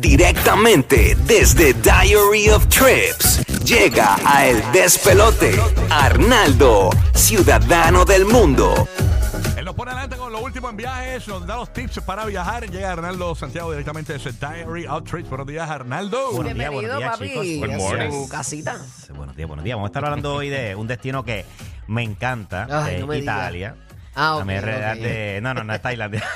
[0.00, 3.44] Directamente desde Diary of Trips.
[3.64, 5.54] Llega a El Despelote.
[5.90, 8.88] Arnaldo, ciudadano del mundo.
[9.58, 12.70] Él nos pone adelante con lo último en viajes, nos da los tips para viajar.
[12.70, 15.28] Llega Arnaldo Santiago directamente desde Diary of Trips.
[15.28, 16.32] Buenos días, Arnaldo.
[16.32, 17.44] Buenos días, buenos días, papi, chicos.
[17.44, 18.28] a Good su morning.
[18.28, 18.76] casita.
[19.14, 19.76] Buenos días, buenos días.
[19.76, 21.44] Vamos a estar hablando hoy de un destino que
[21.88, 23.18] me encanta, Ay, de no me.
[23.18, 23.76] Italia.
[24.22, 25.00] Ah, ok, A mí en realidad ok.
[25.02, 26.22] de- No, no, no es Tailandia.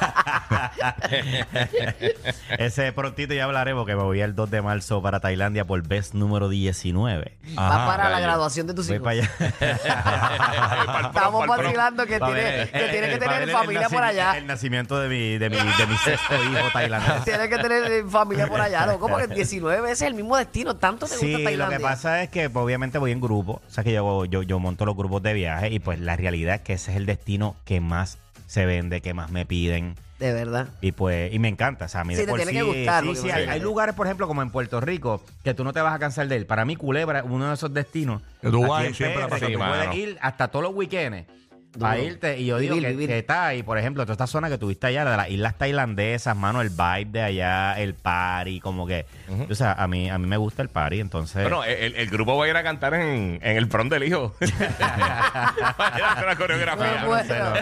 [2.59, 6.15] Ese prontito ya hablaremos que me voy el 2 de marzo para Tailandia por vez
[6.15, 7.37] número 19.
[7.59, 9.05] Va para la graduación de tus Voy hijos.
[9.05, 11.05] para allá.
[11.09, 14.39] Estamos vacilando que tiene, que, tiene que pa' tener familia por allá.
[14.39, 17.25] El nacimiento de mi, de mi, de mi sexto hijo tailandés.
[17.25, 18.87] Tiene que tener familia por allá.
[18.87, 18.99] ¿no?
[18.99, 20.77] ¿Cómo que 19 ese es el mismo destino?
[20.77, 21.79] ¿Tanto te gusta Sí, lo Tailandia?
[21.79, 23.61] que pasa es que pues, obviamente voy en grupo.
[23.67, 26.57] O sea que yo, yo, yo monto los grupos de viaje y pues la realidad
[26.57, 29.95] es que ese es el destino que más se vende, que más me piden.
[30.19, 30.69] De verdad.
[30.81, 31.87] Y pues, y me encanta.
[31.87, 33.31] O sea, a mí Sí, de te por tiene sí, que gustar, sí, porque sí,
[33.31, 36.29] hay, lugares, por ejemplo, como en Puerto Rico, que tú no te vas a cansar
[36.29, 36.47] de él.
[36.47, 38.23] Para mí, Culebra uno de esos destinos.
[38.41, 39.69] Que tú vas aquí y en siempre la pasas que tú bien.
[39.69, 39.99] puedes mano.
[39.99, 41.27] ir hasta todos los weekends.
[41.75, 41.87] Duro.
[41.91, 43.09] Para irte, y yo digo Vivir, que, vivir.
[43.09, 46.37] que está ahí, por ejemplo, toda esta zona que tuviste allá, de las islas tailandesas,
[46.37, 49.07] mano, el vibe de allá, el party, como que,
[49.51, 51.43] o sea, a mí, a mí me gusta el party, entonces.
[51.43, 54.35] Bueno, el, el grupo va a ir a cantar en, en el prom del hijo.
[54.41, 57.01] va a ir a hacer una coreografía.
[57.03, 57.25] no Bueno.
[57.25, 57.53] sé, no,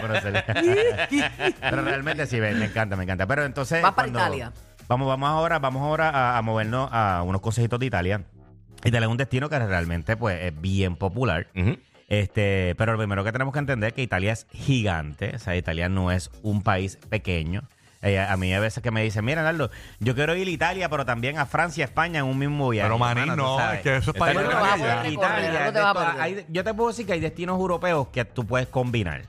[1.61, 3.25] pero, realmente sí, me, me encanta, me encanta.
[3.27, 3.81] Pero entonces.
[3.81, 4.51] Vas para Italia.
[4.87, 8.21] Vamos, vamos ahora, vamos ahora a, a movernos a unos consejitos de Italia.
[8.83, 11.47] Italia es un destino que realmente pues, es bien popular.
[11.55, 11.77] Ujú.
[12.19, 15.31] Este, pero lo primero que tenemos que entender es que Italia es gigante.
[15.35, 17.63] O sea, Italia no es un país pequeño.
[18.03, 20.89] Eh, a mí a veces que me dicen, mira, Nardo, yo quiero ir a Italia,
[20.89, 22.85] pero también a Francia, España en un mismo viaje.
[22.89, 24.49] Pero maní, Hermano, no, es que eso es para Italia
[25.03, 25.71] no Italia.
[25.71, 29.21] no te hay- yo te puedo decir que hay destinos europeos que tú puedes combinar.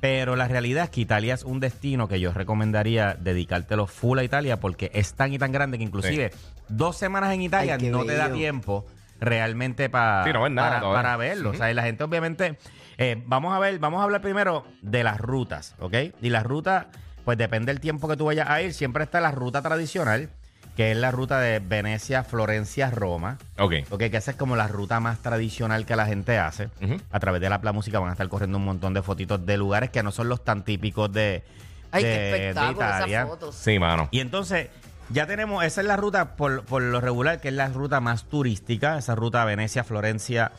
[0.00, 4.24] Pero la realidad es que Italia es un destino que yo recomendaría dedicártelo full a
[4.24, 6.32] Italia porque es tan y tan grande que inclusive
[6.68, 8.86] dos semanas en Italia Ay, no te da tiempo
[9.20, 11.50] realmente pa- Sí, no ves nada para, para verlo.
[11.50, 12.58] O sea, y la gente obviamente...
[12.98, 15.94] eh, vamos a ver, vamos a hablar primero de las rutas, ¿ok?
[16.20, 16.86] Y las rutas,
[17.24, 18.72] pues depende del tiempo que tú vayas a ir.
[18.74, 20.30] Siempre está la ruta tradicional,
[20.76, 23.38] que es la ruta de Venecia, Florencia, Roma.
[23.58, 23.74] Ok.
[23.90, 26.68] Ok, que esa es como la ruta más tradicional que la gente hace.
[27.10, 29.56] A través de la Pla Música van a estar corriendo un montón de fotitos de
[29.56, 31.42] lugares que no son los tan típicos de,
[31.90, 33.18] Ay, de- qué de espectáculo Italia.
[33.18, 33.54] esas fotos.
[33.56, 34.08] Sí, mano.
[34.10, 34.68] Y entonces,
[35.10, 38.24] ya tenemos, esa es la ruta por, por lo regular, que es la ruta más
[38.24, 40.52] turística, esa ruta Venecia, Florencia,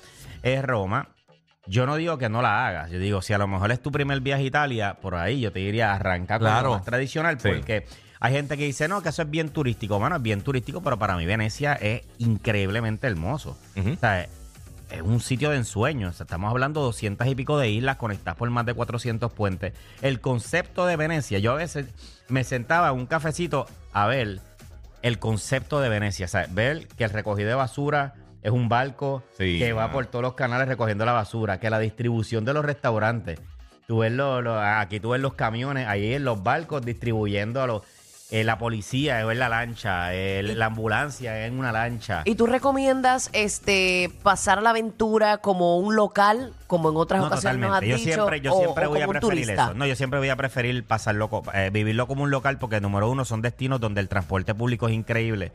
[0.44, 1.10] es Roma.
[1.68, 3.92] Yo no digo que no la hagas, yo digo, si a lo mejor es tu
[3.92, 6.70] primer viaje a Italia, por ahí yo te diría arranca con Claro.
[6.70, 7.50] lo más tradicional, Sí.
[7.50, 7.86] porque
[8.20, 10.00] hay gente que dice, no, que eso es bien turístico.
[10.00, 13.58] Bueno, es bien turístico, pero para mí Venecia es increíblemente hermoso.
[13.78, 14.24] O sea,
[14.92, 16.10] es un sitio de ensueño.
[16.10, 19.32] O sea, estamos hablando de 200 y pico de islas conectadas por más de 400
[19.32, 19.74] puentes.
[20.02, 21.88] El concepto de Venecia, yo a veces
[22.28, 24.40] me sentaba en un cafecito a ver
[25.02, 26.26] el concepto de Venecia.
[26.26, 28.14] O sea, ver que el recogido de basura
[28.44, 31.80] es un barco Sí, que va por todos los canales recogiendo la basura, que la
[31.80, 33.40] distribución de los restaurantes.
[33.88, 37.68] Tú ves lo- lo- aquí tú ves los camiones, ahí en los barcos distribuyendo a
[37.68, 37.82] los...
[38.32, 42.22] eh, la policía es la lancha, el- la ambulancia es en una lancha.
[42.26, 47.60] ¿Y tú recomiendas este pasar la aventura como un local, como en otras No, ocasiones
[47.60, 47.90] nos has totalmente.
[47.90, 49.64] Yo dicho, siempre, yo o- siempre o voy a como un preferir turista?
[49.66, 49.74] eso.
[49.74, 53.10] No, yo siempre voy a preferir pasarlo, co- eh, vivirlo como un local porque, número
[53.12, 55.52] uno, son destinos donde el transporte público es increíble.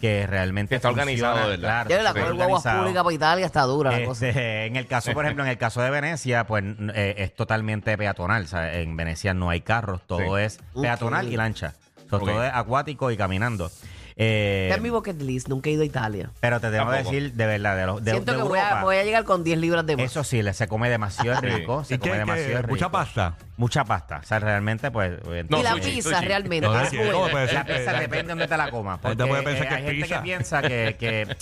[0.00, 1.86] Que realmente Está funciona, organizado, ¿verdad?
[1.86, 2.80] Claro, Ya la guaguas organizado.
[2.82, 4.28] públicas para Italia está dura la cosa.
[4.28, 7.34] Este, en el caso, por ejemplo, en el caso de Venecia, pues n- eh, es
[7.36, 8.44] totalmente peatonal.
[8.44, 10.42] O sea, en Venecia no hay carros, todo Sí.
[10.44, 11.32] es peatonal Ok.
[11.32, 11.74] y lancha.
[12.16, 12.30] O sea, Ok.
[12.32, 13.70] Todo es acuático y caminando.
[14.14, 16.30] Eh, Está en mi bucket list, nunca he ido a Italia.
[16.40, 18.62] pero te tengo que decir de verdad, de, los- de, Siento de que voy a,
[18.64, 20.04] Europa, voy a llegar con 10 libras de más.
[20.04, 21.46] eso sí, le- se come demasiado Sí.
[21.46, 21.82] rico.
[21.84, 22.56] Se ¿Y come qué, demasiado qué?
[22.58, 22.68] rico.
[22.70, 23.34] Mucha pasta.
[23.56, 24.18] Mucha pasta.
[24.22, 25.12] O sea, realmente, pues.
[25.28, 26.26] eh, No, y la sushi, pizza sushi.
[26.26, 26.66] realmente.
[26.68, 27.06] No, sí, ser
[27.54, 28.98] La pizza la- depende de dónde te la comas.
[28.98, 30.16] Porque puede pensar eh, que hay es gente pizza.
[30.18, 31.36] que piensa que, que,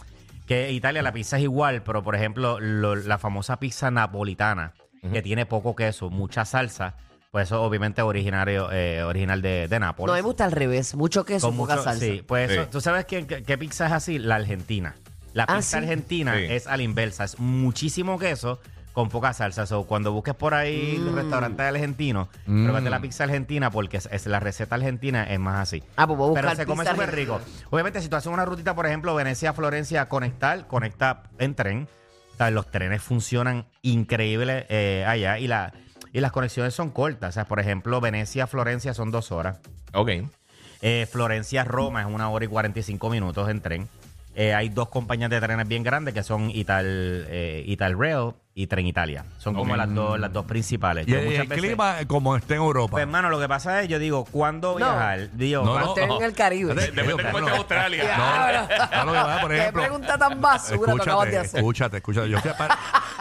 [0.47, 4.75] que Italia la pizza es igual, pero por ejemplo, lo- la famosa pizza napolitana,
[5.12, 6.94] que tiene poco queso, mucha salsa,
[7.30, 10.14] pues eso obviamente es originario, eh, original de, de No, Nápoles.
[10.14, 12.04] mí me gusta al revés, mucho queso, Con poca mucho- salsa.
[12.04, 12.68] Sí, pues eso- Sí.
[12.72, 14.97] tú sabes quién- qué, qué pizza es así, la argentina.
[15.32, 15.84] La Ah, pizza ¿sí?
[15.84, 16.47] argentina Sí.
[16.48, 18.59] es a la inversa, es muchísimo queso
[18.92, 19.65] con poca salsa.
[19.66, 21.15] So, cuando busques por ahí Mm.
[21.15, 25.84] restaurantes argentinos, pruébate la pizza argentina porque es, es- la receta argentina es más así.
[25.94, 27.41] Ah, pues voy a Pero buscar se come pizza súper rico.
[27.71, 31.88] Obviamente, si tú haces una rutita, por ejemplo, Venecia-Florencia, conectar, conecta en tren.
[32.34, 35.72] O sea, los trenes funcionan increíbles eh, allá y, la,
[36.12, 37.30] y las conexiones son cortas.
[37.30, 39.59] O sea, por ejemplo, Venecia-Florencia son dos horas.
[39.92, 40.10] Ok.
[40.83, 43.89] Eh, Florencia-Roma es una hora y 45 minutos en tren.
[44.34, 48.66] Eh, hay dos compañías de trenes bien grandes que son Ital, eh, Ital Rail y
[48.66, 49.24] Trenitalia.
[49.39, 51.07] Son como las dos, las dos principales.
[51.09, 52.91] Y Yo el, muchas veces- clima como está en Europa.
[52.92, 55.30] Pues, hermano, lo que pasa es, yo digo, ¿cuándo viajar?
[55.33, 55.92] Digo, No, ¿cuándo- no.
[55.92, 56.74] Usted en el Caribe.
[56.74, 58.16] Depende de cómo esté Australia.
[58.16, 61.59] No, lo que pasa, por Qué ejemplo, pregunta tan basura tú acabas de escúchate, hacer.
[61.60, 62.28] escúchate, escúchate.
[62.28, 62.71] Yo fui a, Pan-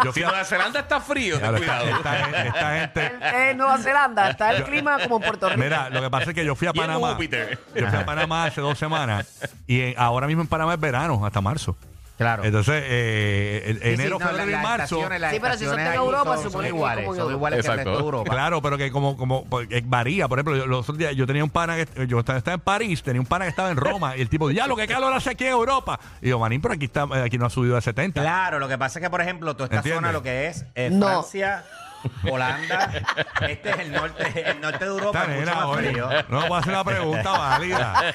[0.03, 1.97] yo Si fui a- Nueva Zelanda está frío, ten Claro, esta, cuidado.
[1.97, 5.61] esta gente- esta gente En Nueva Zelanda está el clima como en Puerto Rico.
[5.61, 7.11] Mira, lo que pasa es que yo fui a Y en Panamá.
[7.13, 7.59] Júpiter.
[7.75, 9.27] Yo fui a Panamá hace dos semanas
[9.67, 11.75] y eh, ahora mismo en Panamá es verano, hasta marzo.
[12.19, 12.43] Claro.
[12.43, 14.83] Entonces, eh, el- Sí, sí, enero, no, febrero la- y las marzo.
[14.97, 17.17] estaciones- las Sí, pero si en estaciones Europa, son, supone son que iguales, como en
[17.17, 17.37] son Europa.
[17.37, 17.89] iguales que el Exacto.
[17.89, 18.31] resto de Europa.
[18.31, 20.27] Claro, pero que como, como porque varía.
[20.27, 22.59] Por ejemplo, yo, los otros días yo tenía un pana que yo estaba, estaba en
[22.61, 25.13] París, tenía un pana que estaba en Roma y el tipo, ya lo que calor
[25.13, 25.97] hace aquí en Europa.
[26.21, 28.21] Y yo, manín, pero aquí está, eh, aquí no ha subido a 70.
[28.21, 29.99] Claro, lo que pasa es que, por ejemplo, toda esta ¿Entiendes?
[30.01, 31.07] zona, lo que es eh, No.
[31.07, 31.63] Francia,
[32.29, 32.91] Holanda,
[33.47, 36.09] este es el norte, el norte de Europa, Esta es mucho nena, más oye, frío.
[36.29, 38.13] no puedo hacer una pregunta válida.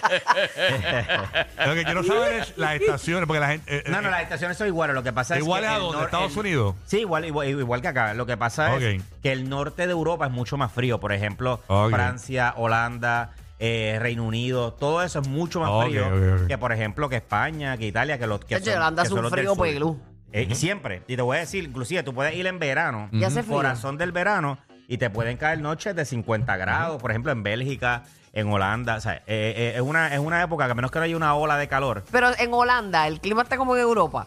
[1.66, 3.78] Lo que quiero saber es las estaciones, porque la gente.
[3.78, 4.94] eh, No, no, eh, las estaciones son iguales.
[4.94, 5.98] Lo que pasa es ¿Iguales que a el dónde?
[5.98, 6.74] nor- ¿Estados el- Unidos?
[6.86, 8.14] Sí, igual, igual, igual que acá.
[8.14, 8.80] Lo que pasa Ok.
[8.82, 11.00] es que el norte de Europa es mucho más frío.
[11.00, 11.90] Por ejemplo, Ok.
[11.92, 16.46] Francia, Holanda, eh, Reino Unido, todo eso es mucho más Ok, frío ok, ok.
[16.48, 19.08] que, por ejemplo, que España, que Italia, que los que Chacho, son, Holanda que hace
[19.10, 19.64] son un los del frío sur.
[19.66, 20.00] pelú.
[20.34, 21.02] Eh, Siempre.
[21.06, 23.54] Y te voy a decir, inclusive tú puedes ir en verano, Y hace frío.
[23.56, 24.58] corazón del verano,
[24.88, 28.02] y te pueden caer noches de 50 grados, por ejemplo, en Bélgica,
[28.32, 28.96] en Holanda.
[28.96, 31.16] O sea, eh, eh, es, una, es una época que a menos que no haya
[31.16, 32.04] una ola de calor.
[32.10, 34.26] Pero en Holanda, el clima está como en Europa.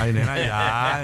[0.00, 1.02] Ay, nena, ya.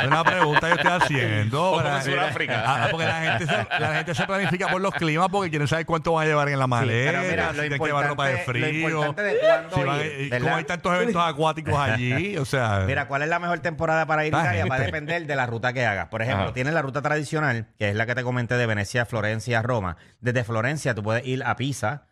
[0.00, 1.58] Es una pregunta que estoy haciendo.
[1.70, 2.62] Como para- en Sudáfrica.
[2.66, 5.84] Ah, porque la gente, se, la gente se planifica por los climas porque quieren saber
[5.86, 7.10] cuánto van a llevar en la maleta.
[7.12, 8.88] pero mira, lo si tienen que llevar ropa de importante- lo frío.
[8.88, 10.44] importante de cuándo si van- ir, y ¿verdad?
[10.46, 12.84] como hay tantos eventos acuáticos allí, o sea.
[12.86, 14.66] Mira, ¿cuál es la mejor temporada para ir a Ah, Italia?
[14.66, 16.06] Va a depender de la ruta que hagas.
[16.08, 16.52] Por ejemplo, Ajá.
[16.54, 19.96] tienes la ruta tradicional, que es la que te comenté de Venecia, Florencia, Roma.
[20.20, 22.04] Desde Florencia tú puedes ir a Pisa,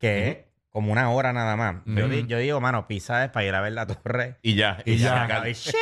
[0.00, 0.36] que es
[0.76, 1.76] como una hora nada más.
[1.86, 4.36] yo, di- yo digo, mano, Pisa es para ir a ver la torre.
[4.42, 4.76] Y ya.
[4.84, 5.22] Y ya.
[5.24, 5.72] acá, y chic.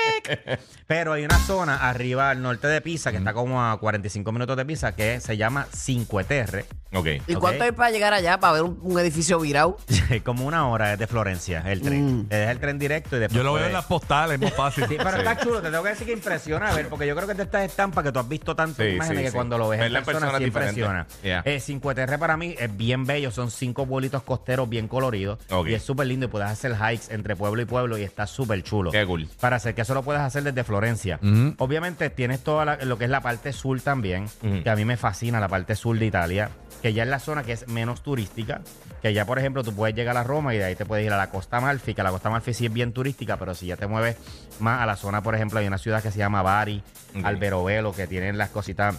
[0.87, 4.57] Pero hay una zona arriba al norte de Pisa, que está como a 45 minutos
[4.57, 6.67] de Pisa, que se llama Cinque Terre.
[6.93, 7.09] Ok.
[7.27, 9.79] ¿Y cuánto hay para llegar allá para ver un, un edificio virado?
[10.25, 12.19] como una hora desde Florencia, el tren.
[12.21, 12.29] Mm.
[12.29, 14.51] Deja el tren directo y después yo lo veo puedes- en las postales, es muy
[14.53, 14.85] fácil.
[14.89, 17.27] Sí, pero está chulo, te tengo que decir que impresiona, a ver, porque yo creo
[17.27, 19.35] que es de estas estampas que tú has visto tantas Sí, imágenes sí, que sí.
[19.35, 21.07] cuando lo ves en persona, persona sí es impresiona.
[21.25, 21.43] Yeah.
[21.45, 25.69] Eh, Cinque Terre para mí es bien bello, son cinco pueblitos costeros bien coloridos Ok.
[25.69, 28.63] y es súper lindo y puedes hacer hikes entre pueblo y pueblo y está súper
[28.63, 28.91] chulo.
[28.91, 29.29] Qué cool.
[29.41, 31.19] Para hacer que eso lo puedes hacer desde Florencia.
[31.23, 31.55] Ujú.
[31.59, 34.63] Obviamente tienes toda la- lo que es la parte sur también, Ujú.
[34.63, 36.51] que a mí me fascina la parte sur de Italia,
[36.83, 38.61] que ya es la zona que es menos turística,
[39.03, 41.13] que ya por ejemplo tú puedes llegar a Roma y de ahí te puedes ir
[41.13, 43.77] a la Costa Amalfi, que la Costa Amalfi sí es bien turística, pero si ya
[43.77, 44.17] te mueves
[44.61, 46.83] más a la zona, por ejemplo, hay una ciudad que se llama Bari,
[47.17, 47.25] Ok.
[47.25, 48.97] Alberobelo, que tienen las cositas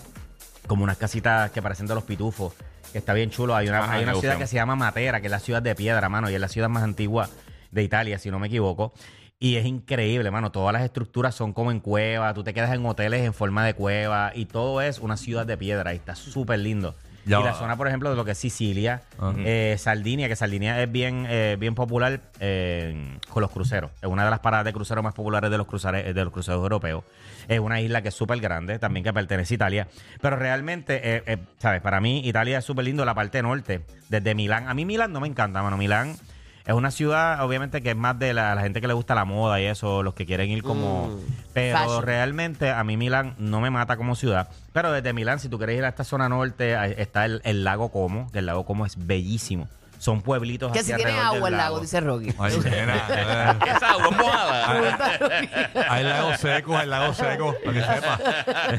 [0.68, 2.54] como unas casitas que parecen de los pitufos,
[2.96, 3.54] que está bien chulo.
[3.54, 5.76] Hay una, Ajá, hay una ciudad que se llama Matera, que es la ciudad de
[5.76, 7.28] piedra, mano, y es la ciudad más antigua
[7.70, 8.94] de Italia, si no me equivoco.
[9.38, 10.54] Y es increíble, mano.
[10.54, 12.34] Todas las estructuras son como en cueva.
[12.34, 14.32] Tú te quedas en hoteles en forma de cueva.
[14.34, 15.94] Y todo es una ciudad de piedra.
[15.94, 16.96] Y está súper lindo.
[17.26, 19.34] Ya y la zona, por ejemplo, de lo que es Sicilia, Ajá.
[19.40, 23.92] eh, Sardinia, que Sardinia es bien, eh, bien popular eh, con los cruceros.
[24.02, 26.62] Es una de las paradas de cruceros más populares de los, cruceros, de los cruceros
[26.62, 27.04] europeos.
[27.48, 29.88] Es una isla que es súper grande, también que pertenece a Italia.
[30.22, 31.82] Pero realmente, eh, ¿sabes?
[31.82, 34.68] Para mí, Italia es súper lindo la parte norte, desde Milán.
[34.68, 35.78] A mí Milán no me encanta, mano.
[35.78, 36.16] Milán
[36.66, 39.24] es una ciudad, obviamente, que es más de la, la gente que le gusta la
[39.26, 41.08] moda y eso, los que quieren ir como...
[41.08, 42.04] Mm, pero fashion.
[42.04, 44.50] realmente a mí Milán no me mata como ciudad.
[44.74, 47.90] Pero desde Milán, si tú quieres ir a esta zona norte, está el, el lago
[47.90, 49.68] Como, que el lago Como es bellísimo.
[49.98, 52.34] Son pueblitos Que si tiene alrededor agua del el lago, dice Rocky.
[52.38, 53.54] Ay, nena, eh.
[53.76, 54.66] Esa agua mojada.
[54.66, 55.94] A.
[55.94, 58.20] Hay lagos secos, hay lagos secos, para que sepa.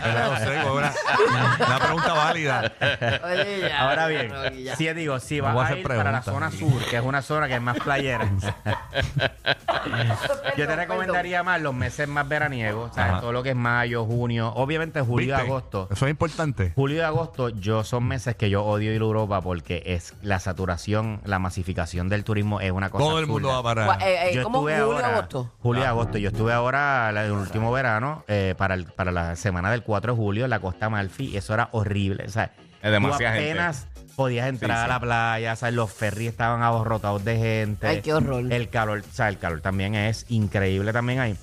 [0.02, 0.92] Hay lagos secos, una,
[1.66, 2.72] una pregunta válida.
[3.24, 4.76] Oye, ya, Ahora bien, Rocky, ya.
[4.76, 7.02] si digo, si Vamos a vas a hacer ir para la zona sur, que es
[7.02, 8.26] una zona que es más playera,
[10.56, 13.12] yo te recomendaría más los meses más veraniegos, ¿sabes?
[13.12, 13.20] Ajá.
[13.20, 15.42] todo lo que es mayo, junio, obviamente julio y ¿Viste?
[15.42, 15.88] agosto.
[15.90, 16.72] Eso es importante.
[16.74, 20.40] Julio y agosto, yo son meses que yo odio ir a Europa porque es la
[20.40, 23.04] saturación, la masificación del turismo es una cosa.
[23.04, 23.86] Todo el mundo va para.
[23.86, 25.52] Gua- eh, eh, Yo ¿Cómo estuve julio, ahora- agosto?
[25.60, 26.18] Julio y agosto.
[26.18, 30.12] Yo estuve ahora la- el último verano eh, para, el- para la semana del 4
[30.12, 32.24] de julio en la Costa Amalfi y eso era horrible.
[32.24, 33.50] O sea, Es demasiada tú gente.
[33.52, 34.88] apenas podías entrar Sí, a sí.
[34.90, 37.86] la playa, o sea, los ferries estaban abarrotados de gente.
[37.86, 38.50] Ay, qué horror.
[38.50, 41.36] El calor, o sea, el calor también es increíble también ahí.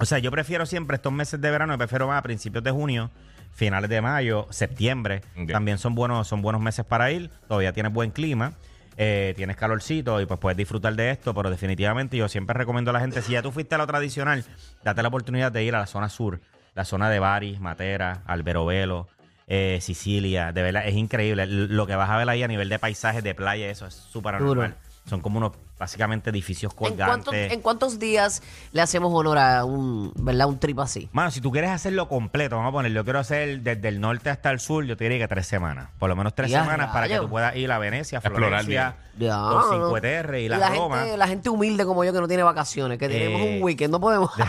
[0.00, 2.70] O sea, yo prefiero siempre estos meses de verano, yo prefiero más a principios de
[2.70, 3.10] junio,
[3.52, 5.20] finales de mayo, septiembre.
[5.40, 5.50] Ok.
[5.52, 7.30] También son buenos, son buenos meses para ir.
[7.48, 8.54] Todavía tienes buen clima.
[8.96, 12.94] Eh, tienes calorcito y pues puedes disfrutar de esto, pero definitivamente yo siempre recomiendo a
[12.94, 14.44] la gente, si ya tú fuiste a lo tradicional,
[14.84, 16.40] date la oportunidad de ir a la zona sur,
[16.74, 19.08] la zona de Bari, Matera, Alberobelo,
[19.46, 21.46] eh, Sicilia, de verdad es increíble.
[21.46, 24.38] Lo que vas a ver ahí a nivel de paisajes, de playa, eso es súper
[24.38, 24.62] Duro.
[24.62, 24.76] anormal.
[25.06, 27.52] Son como unos básicamente edificios ¿En cuántos, colgantes.
[27.52, 30.46] ¿En cuántos días le hacemos honor a un, ¿verdad?
[30.46, 31.08] un trip así?
[31.12, 34.30] Mano, si tú quieres hacerlo completo, vamos a poner, yo quiero hacer desde el norte
[34.30, 35.88] hasta el sur, yo te diría que tres semanas.
[35.98, 38.96] Por lo menos tres Ya, semanas para que tú puedas ir a Venecia, Explorar Florencia,
[39.18, 39.90] Ya, los no.
[39.90, 40.98] 5TR y la, la Roma.
[41.00, 43.56] gente, la gente humilde como yo que no tiene vacaciones, que tenemos Eh.
[43.56, 44.30] un weekend, no podemos.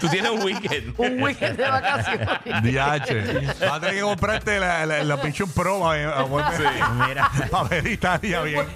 [0.00, 0.94] Tú tienes un weekend.
[0.98, 2.28] un weekend de vacaciones.
[2.62, 3.60] DH.
[3.60, 5.16] Vas a tener que comprarte la, la, la
[5.54, 6.54] Pro para
[7.08, 7.30] Mira,
[7.70, 8.66] ver Italia bien.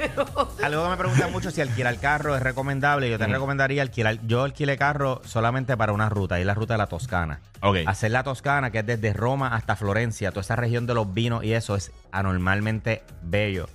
[0.63, 3.11] Algo que me preguntan mucho si alquilar carro es recomendable.
[3.11, 4.19] Yo te recomendaría alquilar.
[4.27, 7.41] Yo alquilé carro solamente para una ruta, y es la ruta de la Toscana.
[7.61, 7.79] Ok.
[7.87, 11.45] Hacer la Toscana, que es desde Roma hasta Florencia, toda esa región de los vinos
[11.45, 13.69] y eso es anormalmente bello.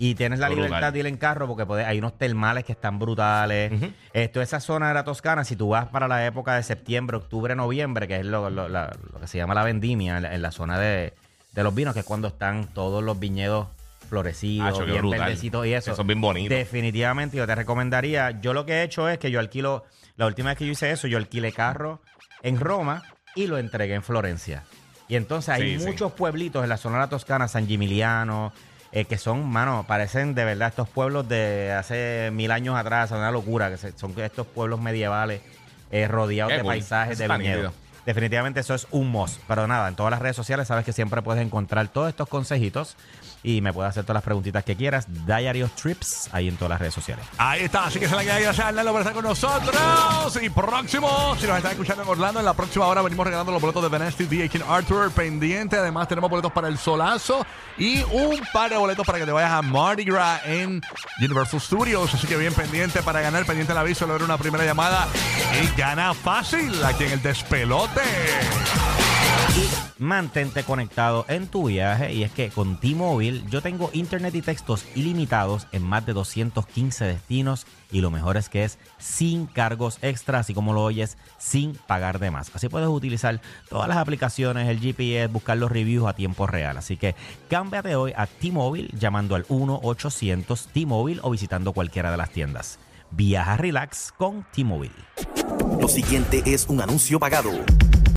[0.00, 0.66] Y tienes la Brutal.
[0.66, 3.72] libertad de ir en carro porque hay unos termales que están brutales.
[4.12, 7.56] Esto, esa zona de la Toscana, si tú vas para la época de septiembre, octubre,
[7.56, 10.40] noviembre, que es lo, lo- la- lo que se llama la vendimia en la, en
[10.42, 11.14] la zona de,
[11.52, 13.66] de los vinos, que es cuando están todos los viñedos
[14.08, 15.20] florecidos, Acho, bien brutal.
[15.20, 15.90] verdecitos y eso.
[15.92, 16.56] Que son bien bonitos.
[16.56, 18.40] Definitivamente yo te recomendaría.
[18.40, 19.84] Yo lo que he hecho es que yo alquilo,
[20.16, 22.00] la última vez que yo hice eso, yo alquilé carro
[22.42, 23.02] en Roma
[23.34, 24.64] y lo entregué en Florencia.
[25.08, 25.86] Y entonces hay Sí, sí.
[25.86, 28.52] muchos pueblitos en la zona de la Toscana, San Gimiliano,
[28.92, 33.30] eh, que son, mano, parecen de verdad estos pueblos de hace mil años atrás, una
[33.30, 35.40] locura, que son estos pueblos medievales
[35.90, 36.72] eh, rodeados Qué de cool.
[36.72, 37.72] paisajes, Eso de viñedos.
[38.08, 39.38] Definitivamente eso es un must.
[39.46, 42.96] Pero nada, en todas las redes sociales sabes que siempre puedes encontrar todos estos consejitos
[43.42, 45.06] y me puedes hacer todas las preguntitas que quieras.
[45.26, 47.26] Diary of Trips, ahí en todas las redes sociales.
[47.36, 50.42] Ahí está, así que se la queda gracias a Arnaldo por estar con nosotros.
[50.42, 53.60] Y próximo, si nos están escuchando en Orlando, en la próxima hora venimos regalando los
[53.60, 55.76] boletos de Venesti DJ King Arthur pendiente.
[55.76, 57.44] Además, tenemos boletos para el solazo
[57.76, 60.80] y un par de boletos para que te vayas a Mardi Gras en
[61.18, 62.14] Universal Studios.
[62.14, 65.06] Así que bien pendiente para ganar, pendiente el aviso, lograr una primera llamada
[65.62, 67.97] y gana fácil aquí en el despelote.
[69.98, 74.84] Mantente conectado en tu viaje y es que con T-Mobile yo tengo internet y textos
[74.94, 80.38] ilimitados en más de 215 destinos y lo mejor es que es sin cargos extra,
[80.38, 82.52] así como lo oyes, sin pagar de más.
[82.54, 86.76] Así puedes utilizar todas las aplicaciones, el GPS, buscar los reviews a tiempo real.
[86.76, 87.16] Así que
[87.50, 92.78] cámbiate hoy a T-Mobile llamando al 1-800 T-Mobile o visitando cualquiera de las tiendas.
[93.10, 94.94] Viaja relax con T-Mobile.
[95.80, 97.50] Lo siguiente es un anuncio pagado.